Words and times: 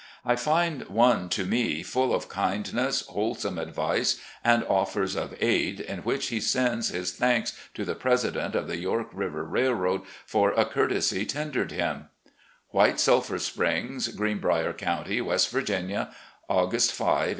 I 0.25 0.35
find 0.35 0.81
one 0.89 1.29
to 1.29 1.45
me, 1.45 1.83
full 1.83 2.11
of 2.11 2.27
kindness, 2.27 3.01
whole 3.05 3.35
some 3.35 3.59
advice, 3.59 4.19
and 4.43 4.63
offers 4.63 5.15
of 5.15 5.37
aid, 5.39 5.79
in 5.79 5.99
which 5.99 6.29
he 6.29 6.39
sends 6.41 6.87
his 6.89 7.11
thanks 7.11 7.53
to 7.75 7.85
the 7.85 7.93
President 7.93 8.55
of 8.55 8.65
the 8.67 8.77
York 8.79 9.09
River 9.13 9.43
Railroad 9.45 10.01
for 10.25 10.53
a 10.53 10.65
courtesy 10.65 11.23
tendered 11.27 11.71
him: 11.71 12.07
"White 12.69 12.99
Sulphur 12.99 13.37
Springs, 13.37 14.07
"Greenbrier 14.07 14.73
County, 14.73 15.21
West 15.21 15.51
Virginia, 15.51 16.09
"August 16.49 16.89
s, 16.93 16.99
1867. 16.99 17.29